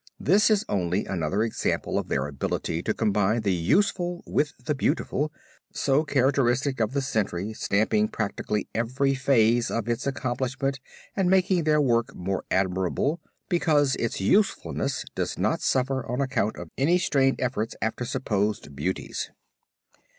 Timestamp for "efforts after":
17.39-18.03